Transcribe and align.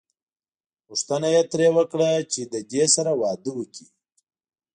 غوښتنه 0.87 1.27
یې 1.35 1.41
ترې 1.51 1.67
وکړه 1.77 2.09
چې 2.31 2.41
له 2.51 2.59
دې 2.71 2.83
سره 2.95 3.11
واده 3.21 3.51
وکړي. 3.55 3.85